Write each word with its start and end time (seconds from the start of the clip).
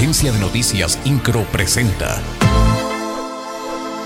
Agencia 0.00 0.32
de 0.32 0.38
Noticias 0.38 0.98
Incro 1.04 1.42
presenta. 1.52 2.22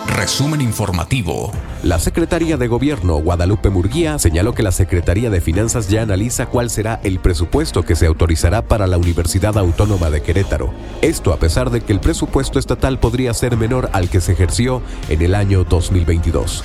Resumen 0.08 0.60
informativo. 0.60 1.52
La 1.84 2.00
Secretaría 2.00 2.56
de 2.56 2.66
Gobierno 2.66 3.14
Guadalupe 3.18 3.70
Murguía 3.70 4.18
señaló 4.18 4.54
que 4.54 4.64
la 4.64 4.72
Secretaría 4.72 5.30
de 5.30 5.40
Finanzas 5.40 5.88
ya 5.88 6.02
analiza 6.02 6.46
cuál 6.46 6.68
será 6.68 6.98
el 7.04 7.20
presupuesto 7.20 7.84
que 7.84 7.94
se 7.94 8.06
autorizará 8.06 8.62
para 8.62 8.88
la 8.88 8.98
Universidad 8.98 9.56
Autónoma 9.56 10.10
de 10.10 10.20
Querétaro. 10.20 10.74
Esto 11.00 11.32
a 11.32 11.36
pesar 11.36 11.70
de 11.70 11.80
que 11.80 11.92
el 11.92 12.00
presupuesto 12.00 12.58
estatal 12.58 12.98
podría 12.98 13.32
ser 13.32 13.56
menor 13.56 13.88
al 13.92 14.08
que 14.10 14.20
se 14.20 14.32
ejerció 14.32 14.82
en 15.08 15.22
el 15.22 15.36
año 15.36 15.62
2022. 15.62 16.64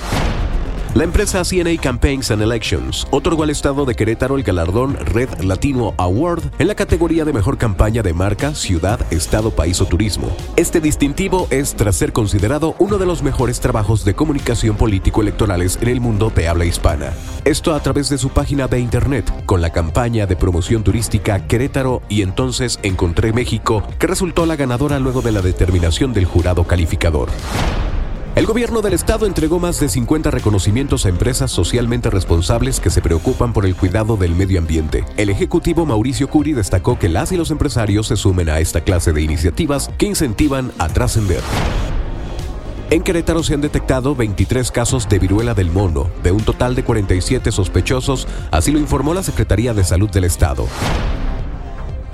La 0.92 1.04
empresa 1.04 1.44
CNA 1.44 1.80
Campaigns 1.80 2.32
and 2.32 2.42
Elections 2.42 3.06
otorgó 3.12 3.44
al 3.44 3.50
estado 3.50 3.84
de 3.84 3.94
Querétaro 3.94 4.36
el 4.36 4.42
galardón 4.42 4.96
Red 4.96 5.40
Latino 5.42 5.94
Award 5.98 6.42
en 6.58 6.66
la 6.66 6.74
categoría 6.74 7.24
de 7.24 7.32
mejor 7.32 7.58
campaña 7.58 8.02
de 8.02 8.12
marca, 8.12 8.56
ciudad, 8.56 9.00
estado, 9.12 9.52
país 9.52 9.80
o 9.80 9.86
turismo. 9.86 10.34
Este 10.56 10.80
distintivo 10.80 11.46
es 11.50 11.76
tras 11.76 11.94
ser 11.94 12.12
considerado 12.12 12.74
uno 12.80 12.98
de 12.98 13.06
los 13.06 13.22
mejores 13.22 13.60
trabajos 13.60 14.04
de 14.04 14.14
comunicación 14.14 14.76
político-electorales 14.76 15.78
en 15.80 15.90
el 15.90 16.00
mundo 16.00 16.32
de 16.34 16.48
habla 16.48 16.64
hispana. 16.64 17.12
Esto 17.44 17.72
a 17.72 17.80
través 17.80 18.08
de 18.08 18.18
su 18.18 18.30
página 18.30 18.66
de 18.66 18.80
internet, 18.80 19.32
con 19.46 19.62
la 19.62 19.70
campaña 19.70 20.26
de 20.26 20.34
promoción 20.34 20.82
turística 20.82 21.46
Querétaro 21.46 22.02
y 22.08 22.22
entonces 22.22 22.80
Encontré 22.82 23.32
México, 23.32 23.84
que 24.00 24.08
resultó 24.08 24.44
la 24.44 24.56
ganadora 24.56 24.98
luego 24.98 25.22
de 25.22 25.30
la 25.30 25.40
determinación 25.40 26.12
del 26.12 26.24
jurado 26.24 26.64
calificador. 26.64 27.28
El 28.36 28.46
gobierno 28.46 28.80
del 28.80 28.92
estado 28.92 29.26
entregó 29.26 29.58
más 29.58 29.80
de 29.80 29.88
50 29.88 30.30
reconocimientos 30.30 31.04
a 31.04 31.08
empresas 31.08 31.50
socialmente 31.50 32.10
responsables 32.10 32.78
que 32.78 32.88
se 32.88 33.02
preocupan 33.02 33.52
por 33.52 33.66
el 33.66 33.74
cuidado 33.74 34.16
del 34.16 34.36
medio 34.36 34.60
ambiente. 34.60 35.04
El 35.16 35.30
ejecutivo 35.30 35.84
Mauricio 35.84 36.28
Curi 36.28 36.52
destacó 36.52 36.96
que 36.96 37.08
las 37.08 37.32
y 37.32 37.36
los 37.36 37.50
empresarios 37.50 38.06
se 38.06 38.16
sumen 38.16 38.48
a 38.48 38.60
esta 38.60 38.82
clase 38.82 39.12
de 39.12 39.22
iniciativas 39.22 39.90
que 39.98 40.06
incentivan 40.06 40.70
a 40.78 40.88
trascender. 40.88 41.42
En 42.90 43.02
Querétaro 43.02 43.42
se 43.42 43.54
han 43.54 43.60
detectado 43.60 44.14
23 44.14 44.70
casos 44.70 45.08
de 45.08 45.18
viruela 45.18 45.54
del 45.54 45.70
mono, 45.70 46.08
de 46.22 46.30
un 46.30 46.42
total 46.42 46.76
de 46.76 46.84
47 46.84 47.50
sospechosos, 47.50 48.28
así 48.52 48.70
lo 48.70 48.78
informó 48.78 49.12
la 49.12 49.24
Secretaría 49.24 49.74
de 49.74 49.84
Salud 49.84 50.10
del 50.10 50.24
Estado. 50.24 50.66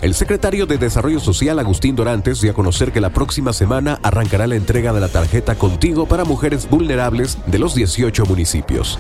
El 0.03 0.15
secretario 0.15 0.67
de 0.67 0.77
Desarrollo 0.77 1.21
Social, 1.21 1.59
Agustín 1.59 1.97
Dorantes, 1.97 2.43
dio 2.43 2.51
a 2.51 2.55
conocer 2.55 2.93
que 2.93 3.01
la 3.01 3.11
próxima 3.11 3.55
semana 3.55 3.99
arrancará 4.03 4.47
la 4.47 4.57
entrega 4.57 4.93
de 4.93 5.01
la 5.01 5.09
tarjeta 5.09 5.55
Contigo 5.55 6.07
para 6.07 6.25
mujeres 6.25 6.69
vulnerables 6.69 7.39
de 7.47 7.59
los 7.59 7.75
18 7.75 8.27
municipios 8.27 8.99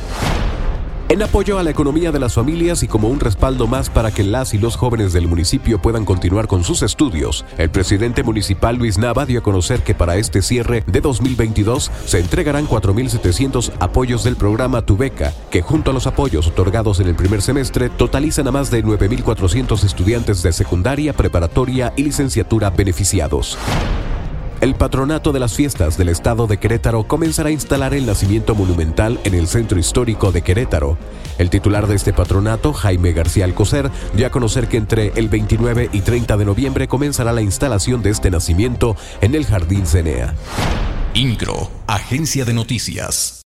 en 1.08 1.22
apoyo 1.22 1.58
a 1.58 1.62
la 1.62 1.70
economía 1.70 2.10
de 2.10 2.18
las 2.18 2.34
familias 2.34 2.82
y 2.82 2.88
como 2.88 3.08
un 3.08 3.20
respaldo 3.20 3.66
más 3.66 3.90
para 3.90 4.10
que 4.10 4.24
las 4.24 4.54
y 4.54 4.58
los 4.58 4.76
jóvenes 4.76 5.12
del 5.12 5.28
municipio 5.28 5.80
puedan 5.80 6.04
continuar 6.04 6.48
con 6.48 6.64
sus 6.64 6.82
estudios. 6.82 7.44
El 7.58 7.70
presidente 7.70 8.22
municipal 8.22 8.76
Luis 8.76 8.98
Nava 8.98 9.26
dio 9.26 9.38
a 9.38 9.42
conocer 9.42 9.82
que 9.82 9.94
para 9.94 10.16
este 10.16 10.42
cierre 10.42 10.82
de 10.86 11.00
2022 11.00 11.90
se 12.04 12.18
entregarán 12.18 12.66
4.700 12.66 13.72
apoyos 13.78 14.24
del 14.24 14.36
programa 14.36 14.82
Tu 14.82 14.96
Beca, 14.96 15.32
que 15.50 15.62
junto 15.62 15.90
a 15.90 15.94
los 15.94 16.06
apoyos 16.06 16.48
otorgados 16.48 17.00
en 17.00 17.08
el 17.08 17.14
primer 17.14 17.42
semestre 17.42 17.88
totalizan 17.88 18.48
a 18.48 18.52
más 18.52 18.70
de 18.70 18.84
9.400 18.84 19.84
estudiantes 19.84 20.42
de 20.42 20.52
secundaria, 20.52 21.12
preparatoria 21.12 21.92
y 21.96 22.02
licenciatura 22.02 22.70
beneficiados. 22.70 23.56
El 24.60 24.74
patronato 24.74 25.32
de 25.32 25.40
las 25.40 25.54
fiestas 25.54 25.98
del 25.98 26.08
estado 26.08 26.46
de 26.46 26.56
Querétaro 26.56 27.06
comenzará 27.06 27.50
a 27.50 27.52
instalar 27.52 27.92
el 27.92 28.06
nacimiento 28.06 28.54
monumental 28.54 29.20
en 29.24 29.34
el 29.34 29.48
centro 29.48 29.78
histórico 29.78 30.32
de 30.32 30.40
Querétaro. 30.40 30.96
El 31.36 31.50
titular 31.50 31.86
de 31.86 31.94
este 31.94 32.14
patronato, 32.14 32.72
Jaime 32.72 33.12
García 33.12 33.44
Alcocer, 33.44 33.90
dio 34.14 34.26
a 34.26 34.30
conocer 34.30 34.66
que 34.68 34.78
entre 34.78 35.12
el 35.16 35.28
29 35.28 35.90
y 35.92 36.00
30 36.00 36.38
de 36.38 36.44
noviembre 36.46 36.88
comenzará 36.88 37.32
la 37.32 37.42
instalación 37.42 38.02
de 38.02 38.10
este 38.10 38.30
nacimiento 38.30 38.96
en 39.20 39.34
el 39.34 39.44
Jardín 39.44 39.86
Cenea. 39.86 40.34
INCRO, 41.12 41.70
Agencia 41.86 42.46
de 42.46 42.54
Noticias. 42.54 43.34